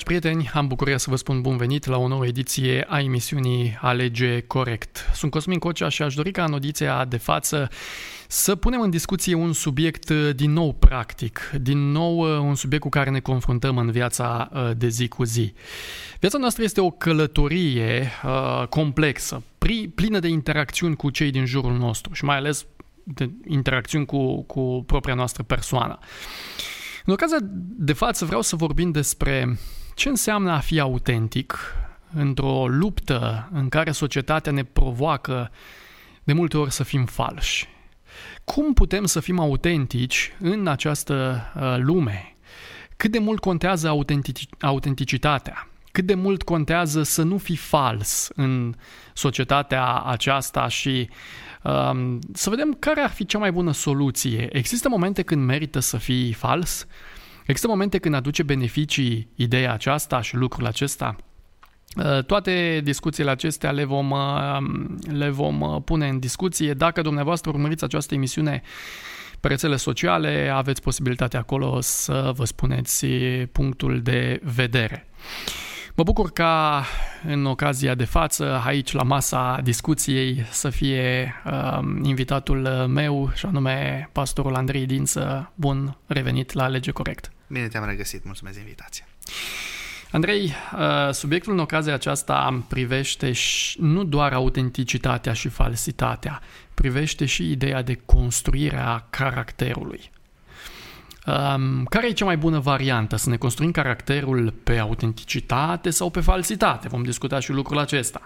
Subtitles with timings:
[0.00, 3.78] Dragi prieteni, am bucuria să vă spun bun venit la o nouă ediție a emisiunii
[3.80, 5.10] Alege Corect.
[5.14, 7.68] Sunt Cosmin Cocea și aș dori ca în audiția de față
[8.28, 13.10] să punem în discuție un subiect din nou practic, din nou un subiect cu care
[13.10, 15.52] ne confruntăm în viața uh, de zi cu zi.
[16.20, 19.42] Viața noastră este o călătorie uh, complexă,
[19.94, 22.66] plină de interacțiuni cu cei din jurul nostru și mai ales
[23.02, 25.98] de interacțiuni cu, cu propria noastră persoană.
[27.04, 29.58] În ocazia de față vreau să vorbim despre
[30.00, 31.58] ce înseamnă a fi autentic
[32.14, 35.50] într-o luptă în care societatea ne provoacă
[36.24, 37.68] de multe ori să fim falși.
[38.44, 42.34] Cum putem să fim autentici în această uh, lume?
[42.96, 45.68] Cât de mult contează autentici- autenticitatea?
[45.92, 48.74] Cât de mult contează să nu fii fals în
[49.14, 51.08] societatea aceasta și
[51.62, 54.56] um, să vedem care ar fi cea mai bună soluție.
[54.56, 56.86] Există momente când merită să fii fals?
[57.50, 61.16] Există momente când aduce beneficii ideea aceasta și lucrul acesta?
[61.96, 64.58] Uh, toate discuțiile acestea le vom, uh,
[65.08, 66.72] le vom uh, pune în discuție.
[66.74, 68.62] Dacă dumneavoastră urmăriți această emisiune
[69.40, 73.06] pe rețele sociale, aveți posibilitatea acolo să vă spuneți
[73.52, 75.06] punctul de vedere.
[75.94, 76.84] Mă bucur ca
[77.26, 84.08] în ocazia de față, aici la masa discuției, să fie uh, invitatul meu, și anume
[84.12, 85.52] pastorul Andrei Dință.
[85.54, 87.32] Bun revenit la Lege Corect.
[87.50, 89.04] Bine te-am regăsit, mulțumesc de invitație.
[90.10, 93.32] Andrei, uh, subiectul în ocazia aceasta privește
[93.76, 96.40] nu doar autenticitatea și falsitatea,
[96.74, 100.10] privește și ideea de construire a caracterului.
[101.26, 103.16] Um, care e cea mai bună variantă?
[103.16, 106.88] Să ne construim caracterul pe autenticitate sau pe falsitate?
[106.88, 108.20] Vom discuta și lucrul acesta.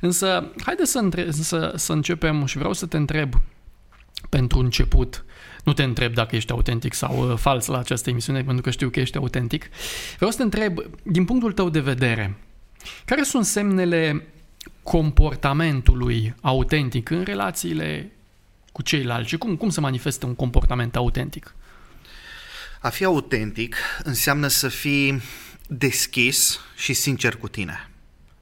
[0.00, 3.34] Însă, haideți să, între- să, să începem și vreau să te întreb
[4.28, 5.24] pentru început.
[5.66, 8.88] Nu te întreb dacă ești autentic sau uh, fals la această emisiune, pentru că știu
[8.90, 9.68] că ești autentic.
[10.16, 12.36] Vreau să te întreb, din punctul tău de vedere,
[13.04, 14.26] care sunt semnele
[14.82, 18.12] comportamentului autentic în relațiile
[18.72, 21.54] cu ceilalți și cum, cum se manifestă un comportament autentic?
[22.80, 25.22] A fi autentic înseamnă să fii
[25.66, 27.90] deschis și sincer cu tine,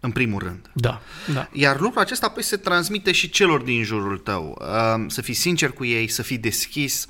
[0.04, 0.70] în primul rând.
[0.72, 1.00] Da,
[1.32, 1.48] da.
[1.52, 4.58] Iar lucrul acesta apoi se transmite și celor din jurul tău.
[4.60, 7.08] Uh, să fii sincer cu ei, să fii deschis.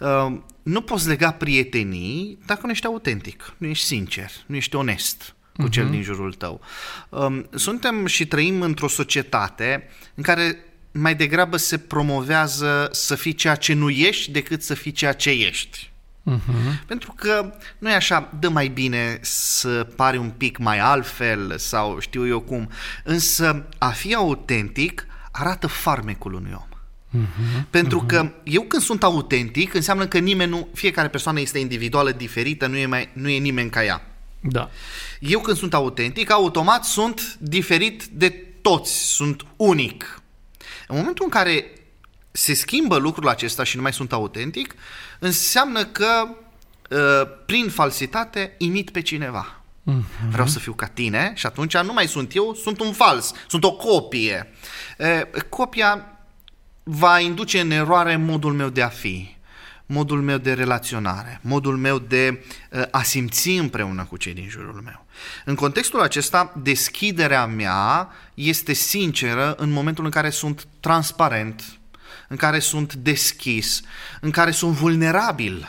[0.00, 5.34] Uh, nu poți lega prietenii dacă nu ești autentic, nu ești sincer, nu ești onest
[5.56, 5.70] cu uh-huh.
[5.70, 5.92] cel mhm.
[5.92, 6.60] din jurul tău.
[7.08, 13.54] Um, suntem și trăim într-o societate în care mai degrabă se promovează să fii ceea
[13.54, 15.87] ce nu ești decât să fii ceea ce ești.
[16.36, 16.86] Uh-huh.
[16.86, 21.98] Pentru că nu e așa, dă mai bine să pari un pic mai altfel sau
[21.98, 22.70] știu eu cum,
[23.04, 26.62] însă a fi autentic arată farmecul unui om.
[27.22, 28.06] Uh-huh, Pentru uh-huh.
[28.06, 32.76] că eu când sunt autentic înseamnă că nimeni nu, fiecare persoană este individuală, diferită, nu
[32.76, 34.02] e, mai, nu e nimeni ca ea.
[34.40, 34.70] Da.
[35.20, 38.28] Eu când sunt autentic, automat sunt diferit de
[38.62, 40.22] toți, sunt unic.
[40.88, 41.64] În momentul în care
[42.30, 44.74] se schimbă lucrul acesta și nu mai sunt autentic,
[45.18, 46.28] înseamnă că
[46.90, 46.98] uh,
[47.46, 49.62] prin falsitate imit pe cineva.
[49.90, 50.30] Uh-huh.
[50.30, 53.64] Vreau să fiu ca tine și atunci nu mai sunt eu, sunt un fals, sunt
[53.64, 54.52] o copie.
[54.98, 56.18] Uh, copia
[56.82, 59.36] va induce în eroare modul meu de a fi,
[59.86, 64.80] modul meu de relaționare, modul meu de uh, a simți împreună cu cei din jurul
[64.84, 65.06] meu.
[65.44, 71.77] În contextul acesta, deschiderea mea este sinceră în momentul în care sunt transparent,
[72.28, 73.82] în care sunt deschis,
[74.20, 75.68] în care sunt vulnerabil.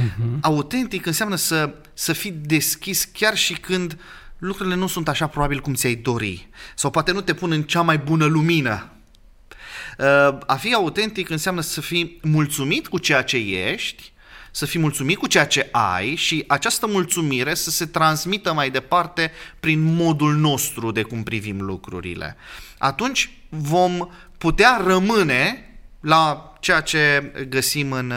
[0.00, 0.40] Uh-huh.
[0.40, 3.98] Autentic înseamnă să, să fii deschis chiar și când
[4.38, 7.82] lucrurile nu sunt așa probabil cum ți-ai dori sau poate nu te pun în cea
[7.82, 8.90] mai bună lumină.
[9.98, 14.12] Uh, a fi autentic înseamnă să fii mulțumit cu ceea ce ești,
[14.50, 19.30] să fii mulțumit cu ceea ce ai și această mulțumire să se transmită mai departe
[19.60, 22.36] prin modul nostru de cum privim lucrurile.
[22.78, 24.08] Atunci vom
[24.42, 28.12] putea rămâne la ceea ce găsim în,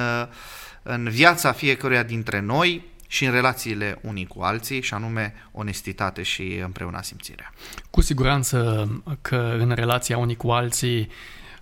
[0.83, 6.59] în viața fiecăruia dintre noi și în relațiile unii cu alții, și anume onestitate și
[6.63, 7.53] împreună simțirea.
[7.89, 8.87] Cu siguranță
[9.21, 11.09] că în relația unii cu alții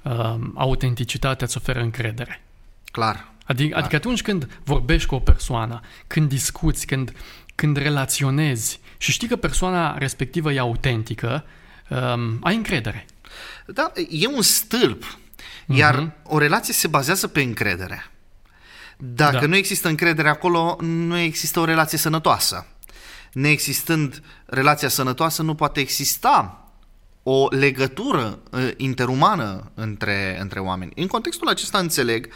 [0.02, 2.42] uh, autenticitatea îți oferă încredere.
[2.92, 3.32] Clar.
[3.46, 3.80] Adică, clar.
[3.80, 7.14] adică atunci când vorbești cu o persoană, când discuți, când,
[7.56, 11.46] când relaționezi și știi că persoana respectivă e autentică,
[11.90, 13.06] um, ai încredere.
[13.66, 15.18] Da, e un stâlp.
[15.66, 16.24] Iar uh-huh.
[16.24, 18.12] o relație se bazează pe încredere.
[18.98, 19.46] Dacă da.
[19.46, 22.68] nu există încredere acolo, nu există o relație sănătoasă.
[23.34, 26.68] Neexistând relația sănătoasă, nu poate exista
[27.24, 30.92] o legătură uh, interumană între, între oameni.
[30.96, 32.30] În contextul acesta înțeleg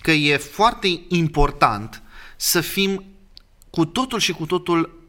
[0.00, 2.02] că e foarte important
[2.36, 3.04] să fim
[3.70, 5.02] cu totul și cu totul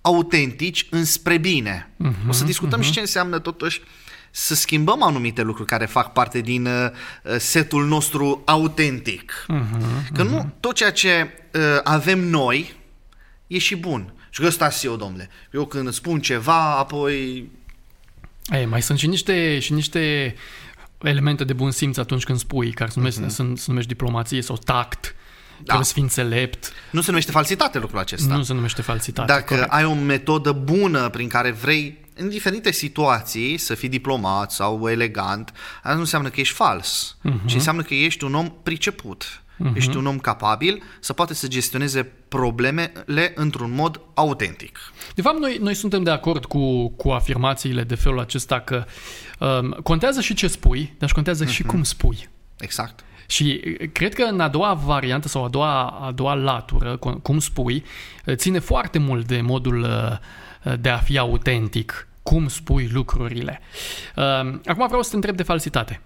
[0.00, 1.90] autentici înspre bine.
[1.94, 2.84] Uh-huh, o să discutăm uh-huh.
[2.84, 3.82] și ce înseamnă totuși
[4.30, 6.90] să schimbăm anumite lucruri care fac parte din uh,
[7.38, 9.46] setul nostru autentic.
[9.48, 10.28] Uh-huh, că uh-huh.
[10.28, 12.74] nu tot ceea ce uh, avem noi
[13.46, 14.12] e și bun.
[14.30, 15.28] Și că ăsta eu, domnule.
[15.52, 17.50] Eu când spun ceva, apoi...
[18.52, 20.34] Ei, mai sunt și niște, și niște
[21.02, 23.28] elemente de bun simț atunci când spui, care se numește, uh-huh.
[23.28, 25.14] sunt, se numește diplomație sau tact.
[25.60, 25.66] Da.
[25.66, 26.72] Trebuie să fii înțelept.
[26.90, 28.36] Nu se numește falsitate lucrul acesta.
[28.36, 29.32] Nu se numește falsitate.
[29.32, 29.72] Dacă corect.
[29.72, 35.52] ai o metodă bună prin care vrei în diferite situații să fii diplomat sau elegant,
[35.76, 37.46] asta nu înseamnă că ești fals, uh-huh.
[37.46, 39.42] ci înseamnă că ești un om priceput.
[39.60, 39.74] Uh-huh.
[39.74, 44.78] Ești un om capabil să poate să gestioneze problemele într-un mod autentic.
[45.14, 48.84] De fapt, noi, noi suntem de acord cu, cu afirmațiile de felul acesta că
[49.38, 51.50] um, contează și ce spui, dar și contează uh-huh.
[51.50, 52.28] și cum spui.
[52.58, 53.04] Exact.
[53.30, 57.84] Și cred că în a doua variantă sau a doua, a doua latură, cum spui,
[58.34, 63.60] ține foarte mult de modul uh, de a fi autentic, cum spui lucrurile.
[64.16, 66.00] Um, acum vreau să te întreb de falsitate.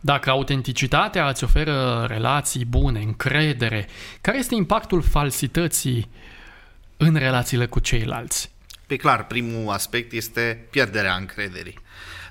[0.00, 3.88] Dacă autenticitatea îți oferă relații bune, încredere,
[4.20, 6.10] care este impactul falsității
[6.96, 8.50] în relațiile cu ceilalți?
[8.86, 11.78] Pe clar, primul aspect este pierderea încrederii.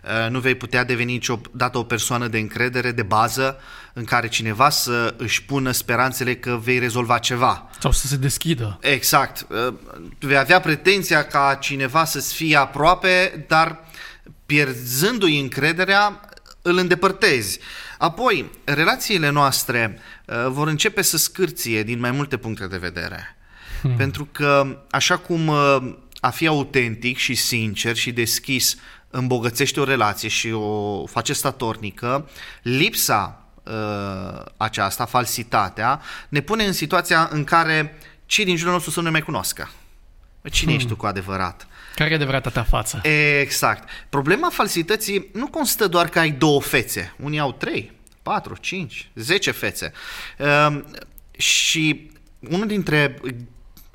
[0.03, 3.57] Uh, nu vei putea deveni niciodată o persoană de încredere, de bază,
[3.93, 7.69] în care cineva să își pună speranțele că vei rezolva ceva.
[7.79, 8.77] Sau să se deschidă.
[8.81, 9.47] Exact.
[9.49, 9.73] Uh,
[10.19, 13.83] vei avea pretenția ca cineva să-ți fie aproape, dar
[14.45, 16.21] pierzându-i încrederea,
[16.61, 17.59] îl îndepărtezi.
[17.97, 23.37] Apoi, relațiile noastre uh, vor începe să scârție din mai multe puncte de vedere.
[23.81, 23.95] Hmm.
[23.95, 25.77] Pentru că, așa cum uh,
[26.19, 28.77] a fi autentic și sincer și deschis
[29.09, 32.29] îmbogățește o relație și o face statornică,
[32.61, 38.99] lipsa uh, aceasta, falsitatea, ne pune în situația în care cei din jurul nostru să
[38.99, 39.69] nu ne mai cunoască.
[40.51, 40.79] Cine hmm.
[40.79, 41.67] ești tu cu adevărat?
[41.95, 43.01] Care e adevărata ta față?
[43.39, 43.89] Exact.
[44.09, 47.13] Problema falsității nu constă doar că ai două fețe.
[47.17, 47.91] Unii au trei,
[48.21, 49.91] patru, cinci, zece fețe.
[50.37, 50.79] Uh,
[51.37, 52.11] și
[52.49, 53.21] unul dintre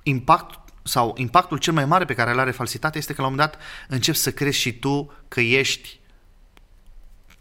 [0.03, 3.33] impact sau impactul cel mai mare pe care îl are falsitatea este că la un
[3.35, 6.01] moment dat începi să crezi și tu că ești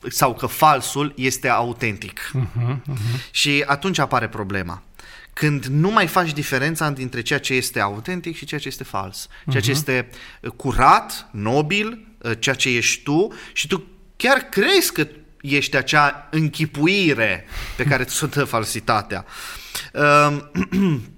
[0.09, 2.31] sau că falsul este autentic.
[2.35, 3.31] Uh-huh, uh-huh.
[3.31, 4.83] Și atunci apare problema
[5.33, 9.27] când nu mai faci diferența dintre ceea ce este autentic și ceea ce este fals.
[9.49, 9.73] Ceea ce uh-huh.
[9.73, 10.09] este
[10.41, 13.83] uh, curat, nobil, uh, ceea ce ești tu și tu
[14.15, 15.07] chiar crezi că
[15.41, 17.45] ești acea închipuire
[17.75, 19.25] pe care ți-o dă falsitatea.
[19.93, 20.51] Um,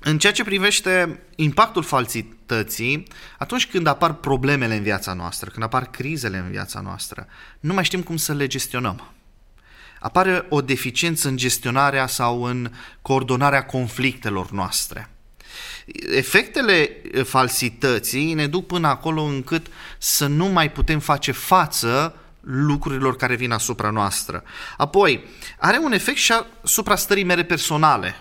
[0.00, 3.06] în ceea ce privește impactul falsității,
[3.38, 7.26] atunci când apar problemele în viața noastră, când apar crizele în viața noastră,
[7.60, 9.12] nu mai știm cum să le gestionăm
[10.00, 12.70] apare o deficiență în gestionarea sau în
[13.02, 15.10] coordonarea conflictelor noastre.
[16.14, 16.90] Efectele
[17.24, 19.66] falsității ne duc până acolo încât
[19.98, 24.42] să nu mai putem face față lucrurilor care vin asupra noastră.
[24.76, 25.24] Apoi,
[25.58, 26.32] are un efect și
[26.62, 28.16] asupra stării mele personale.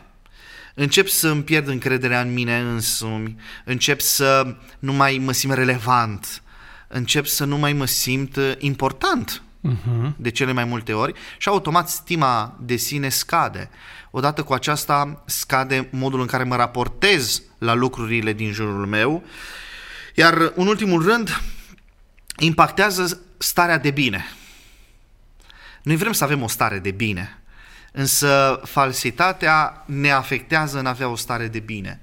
[0.79, 6.41] Încep să îmi pierd încrederea în mine însumi, încep să nu mai mă simt relevant,
[6.87, 10.11] încep să nu mai mă simt important uh-huh.
[10.15, 13.69] de cele mai multe ori și automat stima de sine scade.
[14.11, 19.23] Odată cu aceasta scade modul în care mă raportez la lucrurile din jurul meu,
[20.15, 21.41] iar în ultimul rând
[22.39, 24.25] impactează starea de bine.
[25.81, 27.41] Noi vrem să avem o stare de bine,
[27.97, 31.99] însă falsitatea ne afectează în a avea o stare de bine.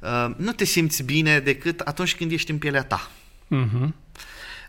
[0.00, 3.10] Uh, nu te simți bine decât atunci când ești în pielea ta.
[3.44, 3.88] Uh-huh.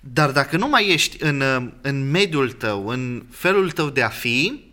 [0.01, 1.43] Dar dacă nu mai ești în,
[1.81, 4.63] în mediul tău, în felul tău de a fi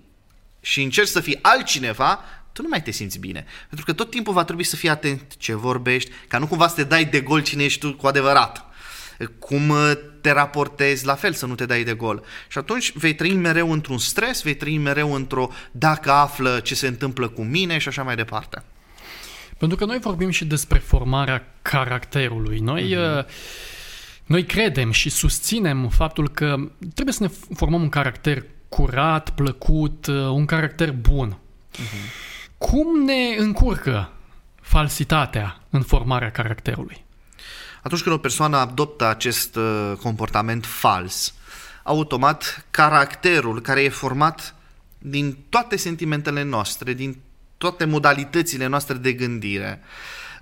[0.61, 2.21] și încerci să fii altcineva,
[2.53, 3.45] tu nu mai te simți bine.
[3.69, 6.75] Pentru că tot timpul va trebui să fii atent ce vorbești, ca nu cumva să
[6.75, 8.65] te dai de gol cine ești tu cu adevărat.
[9.39, 9.73] Cum
[10.25, 12.23] te raportezi, la fel să nu te dai de gol.
[12.49, 16.87] Și atunci vei trăi mereu într-un stres, vei trăi mereu într-o dacă află ce se
[16.87, 18.63] întâmplă cu mine și așa mai departe.
[19.59, 22.59] Pentru că noi vorbim și despre formarea caracterului.
[22.59, 23.27] Noi uh-huh.
[24.27, 26.57] Noi credem și susținem faptul că
[26.95, 31.39] trebuie să ne formăm un caracter curat, plăcut, uh, un caracter bun.
[31.73, 32.11] Uh-huh.
[32.59, 34.13] Cum ne încurcă
[34.61, 37.04] falsitatea în formarea caracterului?
[37.85, 41.35] Atunci când o persoană adoptă acest uh, comportament fals,
[41.83, 44.55] automat caracterul care e format
[44.99, 47.17] din toate sentimentele noastre, din
[47.59, 49.83] toate modalitățile noastre de gândire,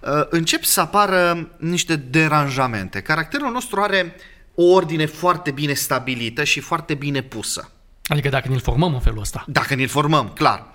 [0.03, 3.01] Uh, încep să apară niște deranjamente.
[3.01, 4.15] Caracterul nostru are
[4.55, 7.71] o ordine foarte bine stabilită și foarte bine pusă.
[8.05, 9.45] Adică dacă ne-l formăm în felul ăsta.
[9.47, 10.67] Dacă ne-l formăm, clar.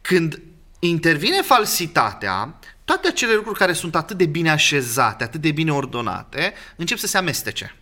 [0.00, 0.40] Când
[0.88, 6.54] intervine falsitatea, toate acele lucruri care sunt atât de bine așezate, atât de bine ordonate,
[6.76, 7.74] încep să se amestece.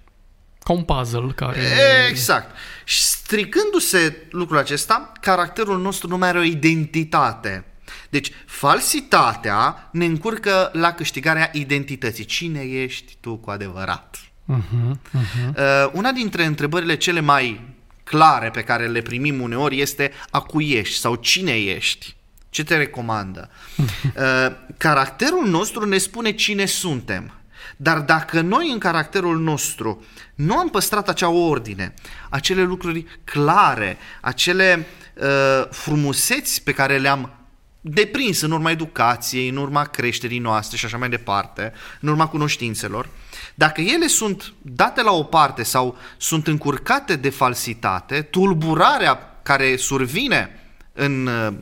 [0.62, 1.60] Ca un puzzle care...
[2.08, 2.56] Exact.
[2.84, 7.64] Și stricându-se lucrul acesta, caracterul nostru nu mai are o identitate.
[8.10, 12.24] Deci, falsitatea ne încurcă la câștigarea identității.
[12.24, 14.18] Cine ești tu cu adevărat?
[14.52, 15.48] Uh-huh, uh-huh.
[15.56, 17.60] Uh, una dintre întrebările cele mai
[18.04, 22.16] clare pe care le primim uneori este a cui ești sau cine ești.
[22.54, 23.50] Ce te recomandă?
[23.76, 27.32] Uh, caracterul nostru ne spune cine suntem.
[27.76, 31.94] Dar dacă noi în caracterul nostru nu am păstrat acea ordine,
[32.30, 37.34] acele lucruri clare, acele uh, frumuseți pe care le-am
[37.80, 43.08] deprins în urma educației, în urma creșterii noastre și așa mai departe, în urma cunoștințelor,
[43.54, 50.58] dacă ele sunt date la o parte sau sunt încurcate de falsitate, tulburarea care survine
[50.92, 51.54] în uh,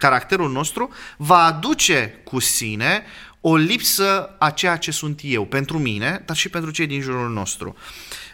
[0.00, 3.02] caracterul nostru va aduce cu sine
[3.40, 7.30] o lipsă a ceea ce sunt eu, pentru mine, dar și pentru cei din jurul
[7.30, 7.76] nostru.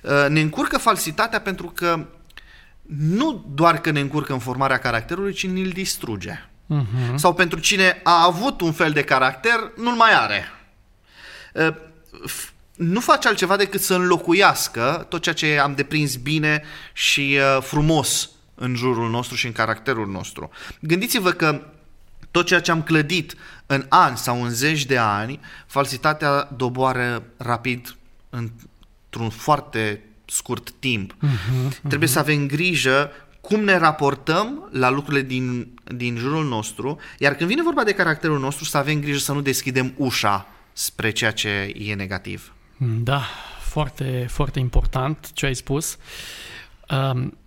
[0.02, 2.06] Uh, ne încurcă falsitatea pentru că
[2.98, 6.48] nu doar că ne încurcă în formarea caracterului, ci ne-l distruge.
[6.74, 7.14] Uh-huh.
[7.14, 10.44] Sau pentru cine a avut un fel de caracter, nu-l mai are.
[11.52, 11.74] Uh,
[12.76, 18.30] nu face altceva decât să înlocuiască tot ceea ce am deprins bine și uh, frumos
[18.56, 20.50] în jurul nostru și în caracterul nostru.
[20.80, 21.62] Gândiți-vă că
[22.30, 23.34] tot ceea ce am clădit
[23.66, 27.96] în ani sau în zeci de ani, falsitatea doboară rapid
[28.30, 31.12] într-un foarte scurt timp.
[31.12, 31.88] Uh-huh, uh-huh.
[31.88, 33.10] Trebuie să avem grijă
[33.40, 38.38] cum ne raportăm la lucrurile din, din jurul nostru, iar când vine vorba de caracterul
[38.38, 42.52] nostru, să avem grijă să nu deschidem ușa spre ceea ce e negativ.
[42.78, 43.22] Da,
[43.60, 45.96] foarte, foarte important ce ai spus.
[46.88, 47.38] Um,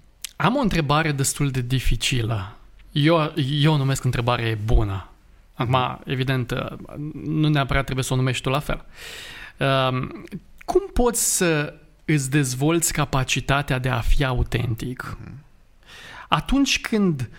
[0.41, 2.58] am o întrebare destul de dificilă.
[2.91, 5.10] Eu, eu o numesc întrebare bună.
[5.53, 6.01] Acum, mhm.
[6.05, 6.53] evident,
[7.24, 8.86] nu neapărat trebuie să o numești tu la fel.
[9.58, 10.25] Um,
[10.65, 11.74] cum poți să
[12.05, 15.46] îți dezvolți capacitatea de a fi autentic mhm.
[16.27, 17.29] atunci când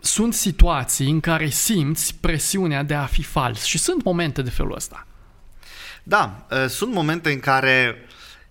[0.00, 4.74] sunt situații în care simți presiunea de a fi fals și sunt momente de felul
[4.74, 5.06] ăsta.
[6.02, 8.06] Da, uh, sunt momente în care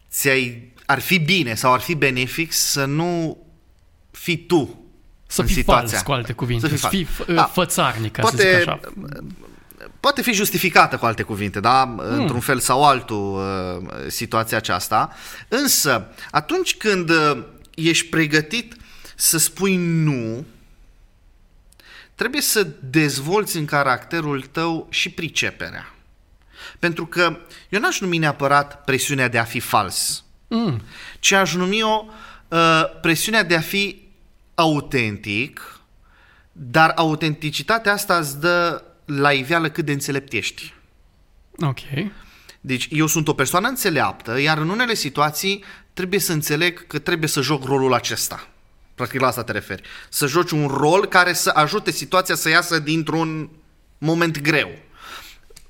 [0.10, 3.38] ți-ai, ar fi bine sau ar fi benefic să nu
[4.12, 4.82] fii tu
[5.27, 5.88] să în fii situația.
[5.88, 7.44] fals, cu alte cuvinte, să fii, să fii f- da.
[7.44, 8.79] fățarnic, ca poate, să zic așa.
[10.00, 11.96] Poate fi justificată cu alte cuvinte, da?
[11.98, 12.20] Hmm.
[12.20, 15.15] Într-un fel sau altul uh, situația aceasta.
[15.48, 17.44] Însă, atunci când uh,
[17.75, 18.75] ești pregătit
[19.15, 20.46] să spui nu,
[22.15, 25.94] trebuie să dezvolți în caracterul tău și priceperea.
[26.79, 27.38] Pentru că
[27.70, 30.82] eu n-aș numi neapărat presiunea de a fi fals, mm.
[31.20, 32.06] ci aș numi-o
[32.48, 34.08] uh, presiunea de a fi
[34.56, 35.80] autentic,
[36.51, 40.74] dar autenticitatea asta îți dă la iveală cât de înțelept ești.
[41.60, 41.80] Ok.
[42.62, 45.63] Deci eu sunt o persoană înțeleaptă, iar în unele situații
[45.94, 48.48] trebuie să înțeleg că trebuie să joc rolul acesta.
[48.96, 49.82] Practic la asta te referi.
[50.10, 53.50] Să joci un rol care să ajute situația să iasă dintr-un
[53.98, 54.70] moment greu.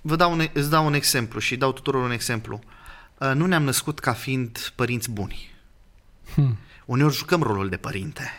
[0.01, 2.60] Vă dau un, îți dau un exemplu și dau tuturor un exemplu.
[2.63, 2.76] Uh,
[3.17, 5.55] nu ne-am născut ca fiind părinți buni.
[6.33, 6.57] Hmm.
[6.86, 8.31] Uneori jucăm rolul de părinte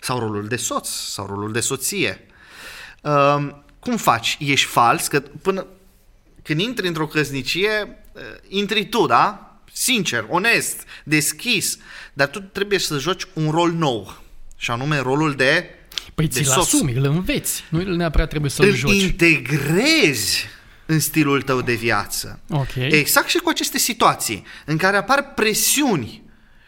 [0.00, 2.26] sau rolul de soț sau rolul de soție.
[3.02, 4.36] Uh, cum faci?
[4.40, 5.06] Ești fals?
[5.06, 5.66] Că până
[6.42, 9.42] când intri într-o căsnicie, uh, intri tu, da?
[9.72, 11.78] Sincer, onest, deschis,
[12.12, 14.22] dar tu trebuie să joci un rol nou,
[14.56, 15.70] și anume rolul de
[16.14, 19.02] Păi ți-l asumi, îl înveți, nu neapărat trebuie să-l îl joci.
[19.02, 20.46] integrezi
[20.90, 22.40] în stilul tău de viață.
[22.50, 22.88] Okay.
[22.90, 26.22] Exact și cu aceste situații în care apar presiuni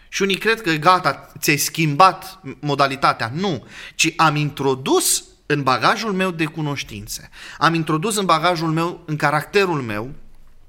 [0.08, 3.32] și unii cred că gata, ți-ai schimbat modalitatea.
[3.34, 9.16] Nu, ci am introdus în bagajul meu de cunoștințe, am introdus în bagajul meu, în
[9.16, 10.10] caracterul meu,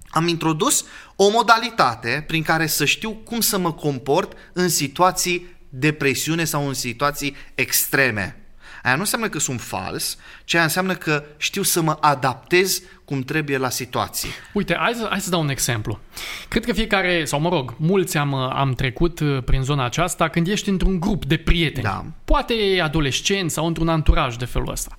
[0.10, 5.92] am introdus o modalitate prin care să știu cum să mă comport în situații de
[5.92, 8.41] presiune sau în situații extreme.
[8.82, 13.22] Aia nu înseamnă că sunt fals, ci aia înseamnă că știu să mă adaptez cum
[13.22, 14.30] trebuie la situație.
[14.54, 16.00] Uite, hai să, hai să dau un exemplu.
[16.48, 20.48] Cred că fiecare, sau mă rog, mulți am, am trecut uh, prin zona aceasta când
[20.48, 21.84] ești într-un grup de prieteni.
[21.84, 22.06] Da.
[22.26, 24.96] Poate adolescenți sau într-un anturaj de felul ăsta.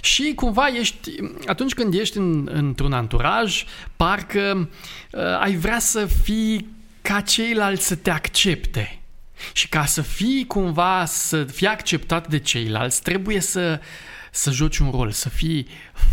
[0.00, 1.10] Și cumva ești,
[1.46, 3.64] atunci când ești în, într-un anturaj,
[3.96, 4.68] parcă
[5.10, 6.68] uh, ai vrea să fii
[7.02, 9.01] ca ceilalți să te accepte.
[9.52, 13.80] Și ca să fii cumva, să fii acceptat de ceilalți, trebuie să,
[14.30, 15.66] să joci un rol, să fii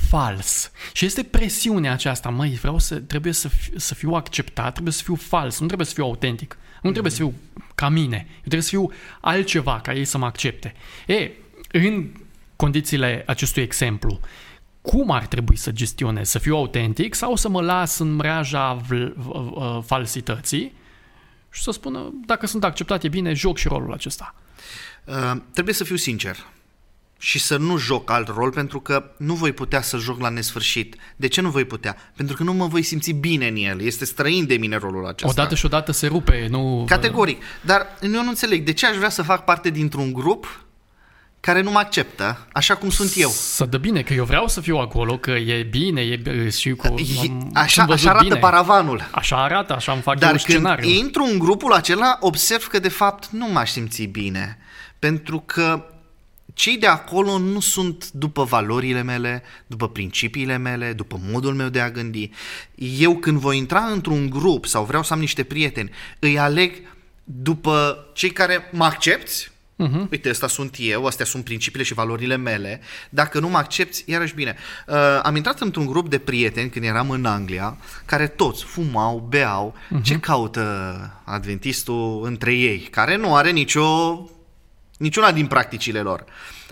[0.10, 0.72] fals.
[0.94, 5.04] Și este presiunea aceasta, măi, vreau să, trebuie să, fi, să fiu acceptat, trebuie să
[5.04, 7.34] fiu fals, nu trebuie să fiu autentic, nu trebuie să fiu
[7.76, 10.74] ca mine, eu trebuie să fiu altceva ca ei să mă accepte.
[11.08, 11.32] E,
[11.72, 12.12] în
[12.56, 14.20] condițiile acestui exemplu,
[14.82, 16.30] cum ar trebui să gestionez?
[16.30, 18.82] Să fiu autentic sau să mă las în mreaja
[19.86, 20.74] falsității
[21.52, 24.36] și să spună, dacă sunt acceptat, e bine, joc și rolul acesta?
[25.06, 26.38] Uh, trebuie să fiu sincer
[27.22, 30.96] și să nu joc alt rol pentru că nu voi putea să joc la nesfârșit.
[31.16, 31.96] De ce nu voi putea?
[32.16, 33.82] Pentru că nu mă voi simți bine în el.
[33.82, 35.42] Este străin de mine rolul acesta.
[35.42, 36.86] Odată și odată se rupe, nu...
[36.88, 37.42] Categoric.
[37.62, 38.66] Dar eu nu înțeleg.
[38.66, 40.66] De ce aș vrea să fac parte dintr-un grup
[41.40, 43.30] care nu mă acceptă așa cum sunt eu.
[43.30, 46.94] Să dă bine, că eu vreau să fiu acolo, că e bine, e și cu...
[47.54, 48.40] Așa, așa arată bine.
[48.40, 49.10] paravanul.
[49.12, 50.88] Așa arată, așa îmi fac Dar eu scenariu.
[50.88, 54.58] când intru în grupul acela, observ că de fapt nu m-aș simți bine.
[55.00, 55.86] Pentru că
[56.54, 61.80] cei de acolo nu sunt după valorile mele, după principiile mele, după modul meu de
[61.80, 62.30] a gândi.
[62.76, 66.74] Eu când voi intra într-un grup sau vreau să am niște prieteni, îi aleg
[67.24, 69.52] după cei care mă accepti,
[69.88, 70.10] Uh-huh.
[70.12, 72.82] Uite, ăsta sunt eu, astea sunt principiile și valorile mele.
[73.10, 74.56] Dacă nu mă accepti, iarăși bine.
[74.88, 79.76] Uh, am intrat într-un grup de prieteni când eram în Anglia, care toți fumau, beau.
[79.76, 80.04] Uh-huh.
[80.04, 82.80] Ce caută adventistul între ei?
[82.80, 84.30] Care nu are nicio,
[84.98, 86.26] niciuna din practicile lor.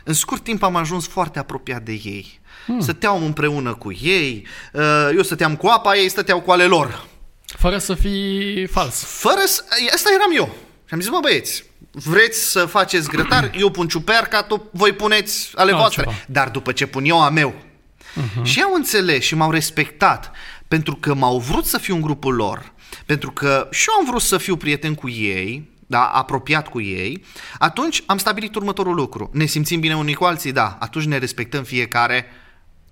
[0.03, 2.39] În scurt timp am ajuns foarte apropiat de ei.
[2.65, 2.79] Hmm.
[2.79, 7.07] Stăteam împreună cu ei, uh, eu stăteam cu apa, ei stăteau cu ale lor.
[7.45, 9.03] Fără să fii fals.
[9.03, 9.63] Fără să...
[9.93, 10.55] Asta eram eu.
[10.87, 15.51] Și am zis, mă băieți, vreți să faceți grătar, eu pun ciuperca, tu voi puneți
[15.55, 16.03] ale no, voastre.
[16.03, 16.15] Ceva.
[16.27, 17.53] Dar după ce pun eu a meu.
[17.53, 18.43] Uh-huh.
[18.43, 20.31] Și au înțeles și m-au respectat
[20.67, 22.73] pentru că m-au vrut să fiu în grupul lor,
[23.05, 27.23] pentru că și eu am vrut să fiu prieten cu ei, da, apropiat cu ei,
[27.57, 29.29] atunci am stabilit următorul lucru.
[29.33, 30.51] Ne simțim bine unii cu alții?
[30.51, 30.77] Da.
[30.79, 32.25] Atunci ne respectăm fiecare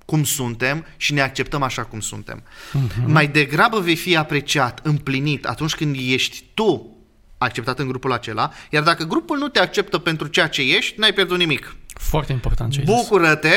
[0.06, 2.44] cum suntem și ne acceptăm așa cum suntem.
[2.44, 3.06] Uh-huh.
[3.06, 6.95] Mai degrabă vei fi apreciat, împlinit atunci când ești tu
[7.38, 11.14] acceptat în grupul acela, iar dacă grupul nu te acceptă pentru ceea ce ești, n-ai
[11.14, 11.76] pierdut nimic.
[11.94, 13.56] Foarte important ce Bucură-te,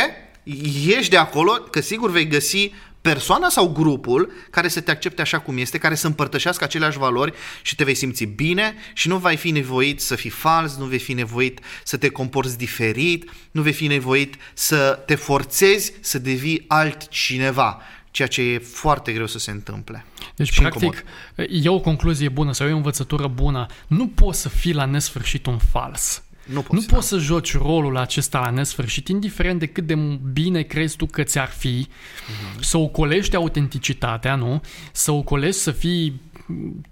[0.86, 5.38] ieși de acolo, că sigur vei găsi persoana sau grupul care să te accepte așa
[5.38, 9.36] cum este, care să împărtășească aceleași valori și te vei simți bine și nu vei
[9.36, 13.72] fi nevoit să fii fals, nu vei fi nevoit să te comporți diferit, nu vei
[13.72, 17.82] fi nevoit să te forțezi să devii altcineva
[18.18, 20.04] ceea ce e foarte greu să se întâmple.
[20.36, 21.04] Deci, și practic,
[21.36, 21.64] incomod.
[21.64, 23.66] e o concluzie bună sau e o învățătură bună.
[23.86, 26.22] Nu poți să fii la nesfârșit un fals.
[26.44, 26.94] Nu poți, nu da.
[26.94, 29.94] poți să joci rolul acesta la nesfârșit, indiferent de cât de
[30.32, 32.60] bine crezi tu că ți-ar fi, uh-huh.
[32.60, 34.60] să ocolești autenticitatea, nu?
[34.92, 36.20] Să ocolești să fii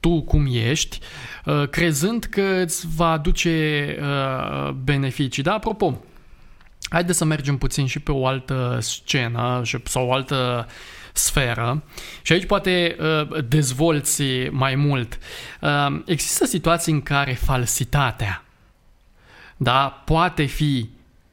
[0.01, 0.99] tu cum ești,
[1.45, 5.43] uh, crezând că îți va aduce uh, beneficii.
[5.43, 6.05] Da, apropo,
[6.91, 10.67] haideți să mergem puțin și pe o altă scenă sau o altă
[11.17, 11.83] sferă
[12.23, 15.19] și aici poate uh, dezvolți mai mult.
[15.61, 18.41] Uh, există situații în care falsitatea
[19.57, 20.89] da, poate fi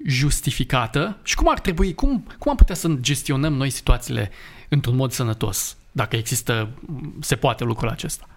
[0.05, 4.31] justificată și cum ar trebui, cum, cum am putea să gestionăm noi situațiile
[4.69, 6.69] într-un mod sănătos, dacă există,
[7.19, 8.27] se poate lucrul acesta?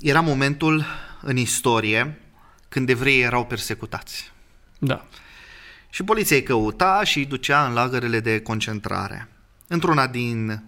[0.00, 0.84] Era momentul
[1.20, 2.20] în istorie
[2.68, 4.32] când evreii erau persecutați.
[4.78, 5.06] Da.
[5.94, 9.28] Și poliția îi căuta și îi ducea în lagărele de concentrare.
[9.66, 10.64] Într-una din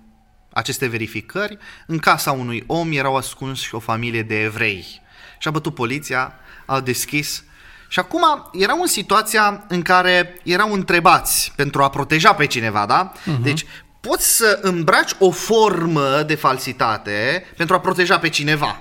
[0.53, 5.03] aceste verificări, în casa unui om erau ascunși o familie de evrei.
[5.39, 6.35] Și a bătut poliția,
[6.67, 7.45] a deschis
[7.89, 13.13] și acum erau în situația în care erau întrebați pentru a proteja pe cineva, da?
[13.13, 13.43] Uh-huh.
[13.43, 13.65] Deci
[14.01, 18.81] poți să îmbraci o formă de falsitate pentru a proteja pe cineva.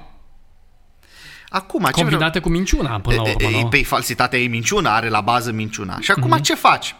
[1.54, 3.68] Acum, Combinate ce cu minciuna, până la urmă, nu?
[3.68, 6.00] Pe falsitatea e minciuna, are la bază minciuna.
[6.00, 6.42] Și acum uh-huh.
[6.42, 6.96] ce faci?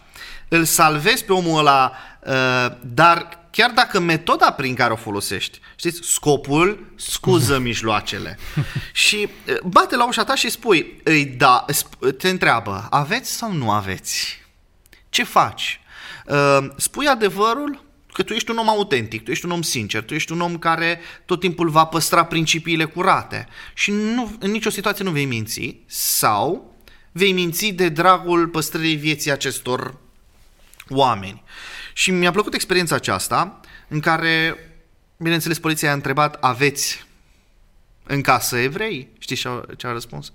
[0.48, 6.00] Îl salvezi pe omul ăla, uh, dar chiar dacă metoda prin care o folosești, știți,
[6.04, 8.38] scopul scuză mijloacele.
[8.92, 11.66] și uh, bate la ușa ta și spui, îi da,
[12.18, 14.42] te întreabă, aveți sau nu aveți?
[15.10, 15.80] Ce faci?
[16.26, 20.14] Uh, spui adevărul Că tu ești un om autentic, tu ești un om sincer, tu
[20.14, 25.04] ești un om care tot timpul va păstra principiile curate și nu, în nicio situație
[25.04, 26.76] nu vei minți sau
[27.12, 29.98] vei minți de dragul păstrării vieții acestor
[30.90, 31.44] oameni.
[31.94, 34.56] Și mi-a plăcut experiența aceasta în care,
[35.18, 37.06] bineînțeles, poliția a întrebat, aveți
[38.04, 39.10] în casă evrei?
[39.20, 39.42] Știți
[39.78, 40.34] ce a răspuns?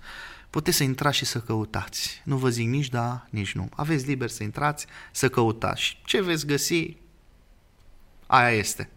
[0.50, 2.20] Puteți să intrați și să căutați.
[2.24, 3.68] Nu vă zic nici da, nici nu.
[3.76, 5.82] Aveți liber să intrați, să căutați.
[5.82, 6.96] Și ce veți găsi,
[8.30, 8.90] Aia este.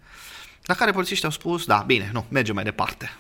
[0.64, 3.12] La care polițiștii au spus, da, bine, nu, mergem mai departe.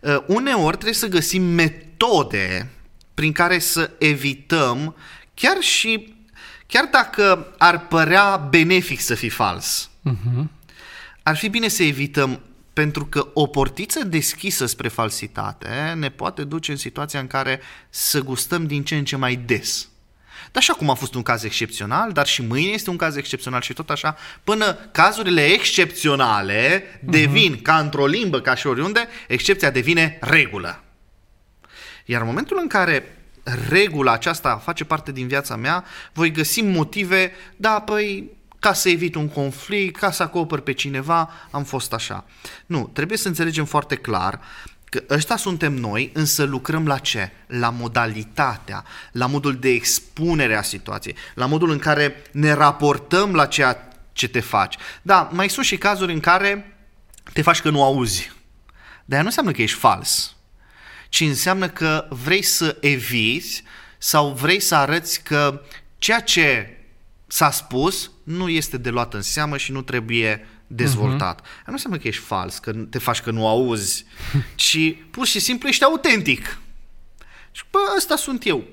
[0.00, 2.70] Uh, uneori trebuie să găsim metode
[3.14, 4.96] prin care să evităm,
[5.34, 6.14] chiar și,
[6.66, 10.44] chiar dacă ar părea benefic să fii fals, uh-huh.
[11.22, 12.40] ar fi bine să evităm
[12.72, 18.20] pentru că o portiță deschisă spre falsitate ne poate duce în situația în care să
[18.20, 19.88] gustăm din ce în ce mai des.
[20.54, 23.60] Dar așa cum a fost un caz excepțional, dar și mâine este un caz excepțional
[23.60, 27.62] și tot așa, până cazurile excepționale devin, uh-huh.
[27.62, 30.82] ca într-o limbă, ca și oriunde, excepția devine regulă.
[32.04, 33.18] Iar în momentul în care
[33.68, 39.14] regula aceasta face parte din viața mea, voi găsi motive, da, păi, ca să evit
[39.14, 42.24] un conflict, ca să acopăr pe cineva, am fost așa.
[42.66, 44.40] Nu, trebuie să înțelegem foarte clar
[44.94, 47.30] că ăștia suntem noi, însă lucrăm la ce?
[47.46, 53.46] La modalitatea, la modul de expunere a situației, la modul în care ne raportăm la
[53.46, 54.76] ceea ce te faci.
[55.02, 56.76] Da, mai sunt și cazuri în care
[57.32, 58.32] te faci că nu auzi.
[59.04, 60.36] Dar nu înseamnă că ești fals,
[61.08, 63.62] ci înseamnă că vrei să eviți
[63.98, 65.62] sau vrei să arăți că
[65.98, 66.78] ceea ce
[67.26, 71.40] s-a spus nu este de luat în seamă și nu trebuie dezvoltat.
[71.40, 71.66] Uh-huh.
[71.66, 74.04] Nu înseamnă că ești fals, că te faci că nu auzi,
[74.54, 76.58] ci pur și simplu ești autentic.
[77.50, 78.64] Și bă, ăsta sunt eu.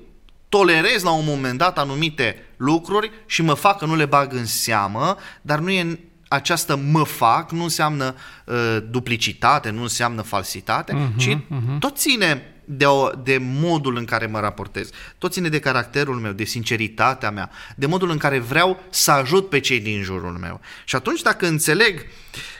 [0.48, 4.46] Tolerez la un moment dat anumite lucruri și mă fac că nu le bag în
[4.46, 11.16] seamă, dar nu e această mă fac, nu înseamnă uh, duplicitate, nu înseamnă falsitate, uh-huh,
[11.16, 11.78] ci uh-huh.
[11.78, 14.90] tot ține de, o, de modul în care mă raportez.
[15.18, 19.48] Tot ține de caracterul meu, de sinceritatea mea, de modul în care vreau să ajut
[19.48, 20.60] pe cei din jurul meu.
[20.84, 22.06] Și atunci dacă înțeleg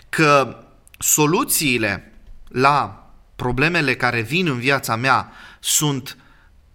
[0.09, 0.57] că
[0.99, 2.13] soluțiile
[2.49, 6.17] la problemele care vin în viața mea sunt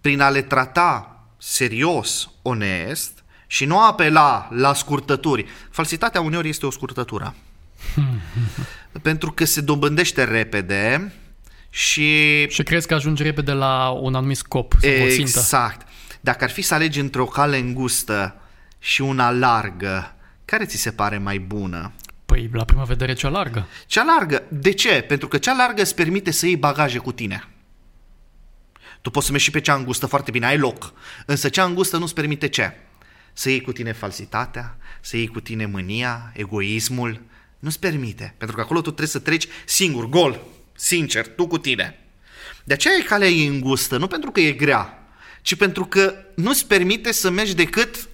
[0.00, 5.46] prin a le trata serios, onest și nu apela la scurtături.
[5.70, 7.34] Falsitatea uneori este o scurtătură.
[9.02, 11.12] Pentru că se dobândește repede,
[11.78, 12.46] și...
[12.48, 15.10] Și crezi că ajungi repede la un anumit scop sau exact.
[15.10, 15.38] o țintă.
[15.38, 15.86] Exact.
[16.20, 18.40] Dacă ar fi să alegi între o cale îngustă
[18.78, 20.14] și una largă,
[20.44, 21.92] care ți se pare mai bună?
[22.26, 23.66] Păi, la prima vedere, cea largă.
[23.86, 24.42] Cea largă.
[24.48, 25.00] De ce?
[25.00, 27.48] Pentru că cea largă îți permite să iei bagaje cu tine.
[29.00, 30.92] Tu poți să mergi și pe cea îngustă foarte bine, ai loc.
[31.26, 32.72] Însă cea îngustă nu-ți permite ce?
[33.32, 37.22] Să iei cu tine falsitatea, să iei cu tine mânia, egoismul.
[37.58, 38.34] Nu-ți permite.
[38.38, 40.40] Pentru că acolo tu trebuie să treci singur, gol.
[40.80, 41.98] Sincer, tu cu tine.
[42.64, 45.08] De aceea e calea ei îngustă, nu pentru că e grea,
[45.42, 48.08] ci pentru că nu-ți permite să mergi decât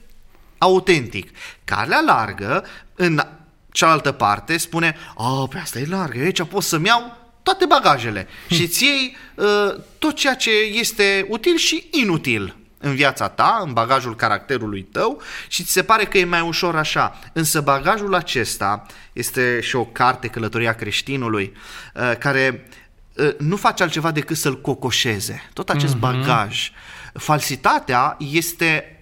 [0.59, 1.31] autentic.
[1.65, 3.27] Calea largă, în
[3.73, 8.55] cealaltă parte, spune, a, pe asta e largă, aici pot să-mi iau toate bagajele hm.
[8.55, 13.73] și îți iei uh, tot ceea ce este util și inutil în viața ta, în
[13.73, 17.19] bagajul caracterului tău și ți se pare că e mai ușor așa.
[17.33, 21.53] Însă bagajul acesta este și o carte, Călătoria creștinului,
[21.95, 22.69] uh, care
[23.17, 25.49] uh, nu face altceva decât să-l cocoșeze.
[25.53, 25.99] Tot acest mm-hmm.
[25.99, 26.73] bagaj.
[27.13, 28.99] Falsitatea este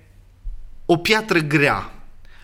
[0.86, 1.90] o piatră grea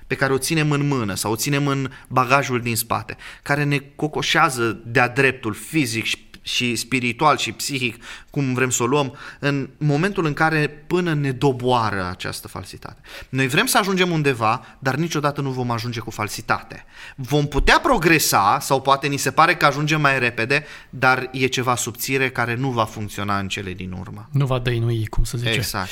[0.07, 3.79] pe care o ținem în mână sau o ținem în bagajul din spate, care ne
[3.79, 9.69] cocoșează de-a dreptul fizic și și spiritual și psihic, cum vrem să o luăm, în
[9.79, 13.01] momentul în care până ne doboară această falsitate.
[13.29, 16.85] Noi vrem să ajungem undeva, dar niciodată nu vom ajunge cu falsitate.
[17.17, 21.75] Vom putea progresa, sau poate ni se pare că ajungem mai repede, dar e ceva
[21.75, 24.29] subțire care nu va funcționa în cele din urmă.
[24.33, 25.51] Nu va dăinui, cum să zice.
[25.51, 25.91] Exact.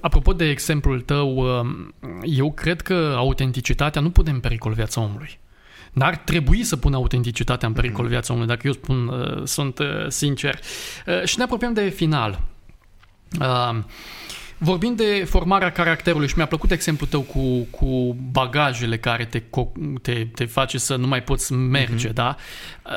[0.00, 1.46] Apropo de exemplul tău,
[2.22, 5.38] eu cred că autenticitatea nu pune în pericol viața omului.
[5.94, 8.10] N-ar trebui să pună autenticitatea în pericol mhm.
[8.10, 10.58] viața omului, dacă eu spun, uh, sunt uh, sincer.
[11.06, 12.40] Uh, și ne apropiem de final.
[13.40, 13.78] Uh,
[14.58, 19.42] Vorbind de formarea caracterului și mi-a plăcut exemplul tău cu, cu bagajele care te,
[20.02, 22.12] te, te face să nu mai poți merge, mm-hmm.
[22.12, 22.36] da?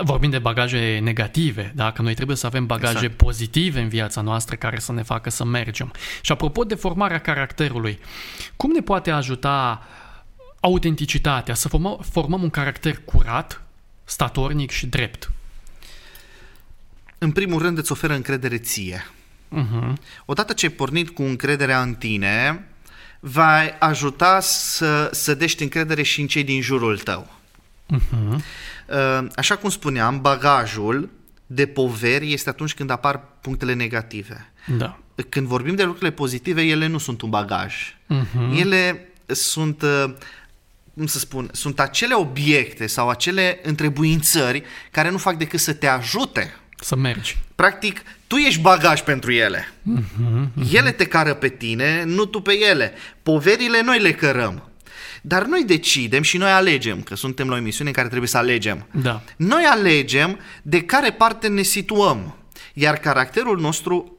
[0.03, 1.91] Vorbind de bagaje negative, da?
[1.91, 3.13] Că noi trebuie să avem bagaje exact.
[3.13, 5.91] pozitive în viața noastră care să ne facă să mergem.
[6.21, 7.99] Și apropo de formarea caracterului,
[8.55, 10.06] cum ne poate ajuta uh,
[10.59, 13.61] autenticitatea, să formăm, formăm un caracter curat,
[14.03, 15.31] statornic și drept.
[17.17, 19.07] În primul rând îți oferă încredere ție.
[19.55, 19.93] Uh-huh.
[20.25, 22.67] Odată ce ai pornit cu încrederea în tine,
[23.19, 27.35] va ajuta să, să dești încredere și în cei din jurul tău.
[27.93, 28.41] Uh-huh.
[29.35, 31.09] Așa cum spuneam, bagajul
[31.45, 34.51] de poveri este atunci când apar punctele negative.
[34.77, 34.99] Da.
[35.29, 37.95] Când vorbim de lucrurile pozitive, ele nu sunt un bagaj.
[38.09, 38.59] Uh-huh.
[38.59, 40.13] Ele sunt uh,
[40.97, 45.87] cum să spun, sunt acele obiecte sau acele întrebuințări care nu fac decât să te
[45.87, 47.37] ajute să mergi.
[47.55, 49.67] Practic, tu ești bagaj pentru ele.
[49.67, 50.73] Uh-huh, uh-huh.
[50.73, 52.93] Ele te cară pe tine, nu tu pe ele.
[53.23, 54.69] Poverile noi le cărăm.
[55.21, 58.37] Dar noi decidem și noi alegem, că suntem la o emisiune în care trebuie să
[58.37, 58.87] alegem.
[58.91, 59.21] Da.
[59.35, 62.37] Noi alegem de care parte ne situăm.
[62.73, 64.16] Iar caracterul nostru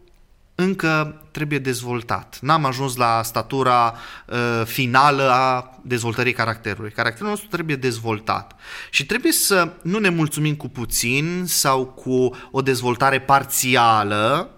[0.60, 2.38] încă trebuie dezvoltat.
[2.40, 3.94] N-am ajuns la statura
[4.26, 6.90] uh, finală a dezvoltării caracterului.
[6.90, 8.54] Caracterul nostru trebuie dezvoltat.
[8.90, 14.50] Și trebuie să nu ne mulțumim cu puțin sau cu o dezvoltare parțială,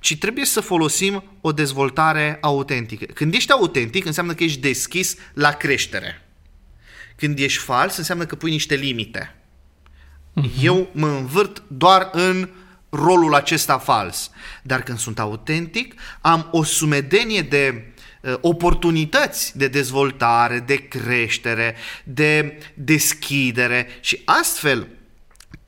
[0.00, 3.04] ci trebuie să folosim o dezvoltare autentică.
[3.04, 6.28] Când ești autentic, înseamnă că ești deschis la creștere.
[7.16, 9.34] Când ești fals, înseamnă că pui niște limite.
[10.36, 10.62] Uh-huh.
[10.62, 12.48] Eu mă învârt doar în
[12.90, 14.30] rolul acesta fals.
[14.62, 22.58] Dar când sunt autentic, am o sumedenie de uh, oportunități de dezvoltare, de creștere, de
[22.74, 24.88] deschidere și astfel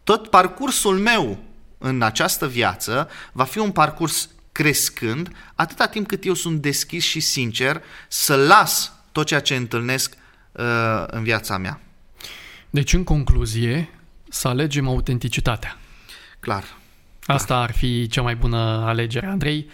[0.05, 1.39] tot parcursul meu
[1.79, 7.21] în această viață va fi un parcurs crescând atâta timp cât eu sunt deschis și
[7.21, 10.15] sincer să las tot ceea ce întâlnesc
[10.53, 10.65] uh,
[11.07, 11.81] în viața mea.
[12.71, 13.89] Deci, în concluzie,
[14.29, 15.79] să alegem autenticitatea.
[16.41, 16.65] Clar.
[17.27, 19.27] Asta ar fi cea mai bună alegere.
[19.27, 19.67] Andrei,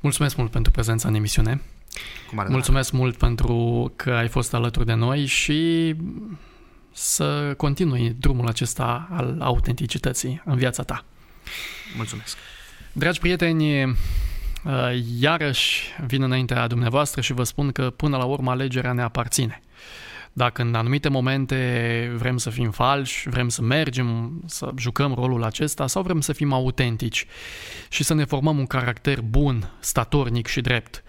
[0.00, 1.60] mulțumesc mult pentru prezența în emisiune.
[2.48, 3.02] Mulțumesc drag.
[3.02, 5.94] mult pentru că ai fost alături de noi și
[6.92, 11.04] să continui drumul acesta al autenticității în viața ta.
[11.96, 12.36] Mulțumesc.
[12.92, 13.92] Dragi prieteni, uh,
[15.18, 19.62] iarăși vin înaintea dumneavoastră și vă spun că până la urmă alegerea ne aparține.
[20.38, 25.86] Dacă în anumite momente vrem să fim falși, vrem să mergem, să jucăm rolul acesta
[25.86, 27.26] sau vrem să fim autentici
[27.88, 31.02] și să ne formăm un caracter bun, statornic și drept.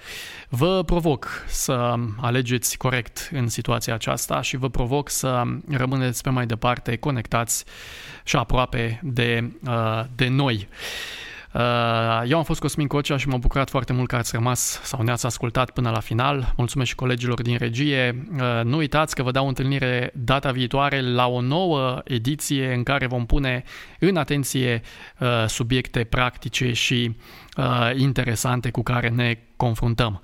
[0.49, 6.45] Vă provoc să alegeți corect în situația aceasta și vă provoc să rămâneți pe mai
[6.45, 7.65] departe conectați
[8.23, 10.67] și aproape de, uh, de noi.
[11.53, 11.61] Uh,
[12.27, 15.25] eu am fost Cosmin Cocea și m-am bucurat foarte mult că ați rămas sau ne-ați
[15.25, 16.53] ascultat până la final.
[16.57, 18.27] Mulțumesc și colegilor din regie.
[18.31, 23.07] Uh, nu uitați că vă dau întâlnire data viitoare la o nouă ediție în care
[23.07, 23.63] vom pune
[23.99, 24.81] în atenție
[25.19, 27.15] uh, subiecte practice și
[27.95, 30.21] interesante cu care ne confruntăm.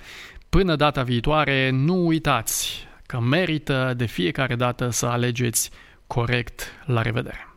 [0.49, 5.69] Până data viitoare, nu uitați că merită de fiecare dată să alegeți
[6.07, 6.71] corect.
[6.85, 7.47] La revedere!